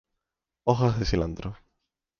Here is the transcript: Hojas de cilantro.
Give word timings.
Hojas 0.63 0.97
de 0.97 1.05
cilantro. 1.05 1.59